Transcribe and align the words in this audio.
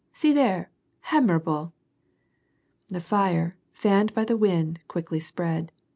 see 0.11 0.33
there! 0.33 0.71
admirable!" 1.11 1.73
The 2.89 3.01
fire, 3.01 3.51
fanned 3.71 4.15
by 4.15 4.25
tlie 4.25 4.39
wind, 4.39 4.79
quickly 4.87 5.19
spread. 5.19 5.71